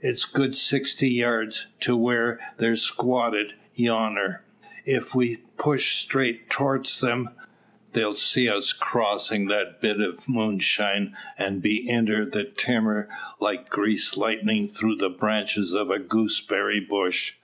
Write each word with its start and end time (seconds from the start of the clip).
It's 0.00 0.24
good 0.24 0.56
sixty 0.56 1.10
yurds 1.18 1.66
to 1.80 1.94
whar 1.98 2.40
they're 2.56 2.76
squatted 2.76 3.56
yonner. 3.74 4.40
Ef 4.86 5.14
we 5.14 5.40
push 5.58 5.96
strait 5.96 6.48
torst 6.48 7.04
'em, 7.04 7.28
they'll 7.92 8.14
see 8.14 8.48
us 8.48 8.72
crossin' 8.72 9.48
that 9.48 9.82
bit 9.82 10.00
o' 10.00 10.16
moonshine, 10.26 11.14
an' 11.36 11.58
be 11.58 11.86
inter 11.90 12.24
the 12.24 12.44
timmer 12.44 13.10
like 13.38 13.68
greased 13.68 14.16
lightnin' 14.16 14.66
through 14.66 14.96
the 14.96 15.10
branches 15.10 15.74
o' 15.74 15.92
a 15.92 15.98
gooseberry 15.98 16.80
bush. 16.80 17.34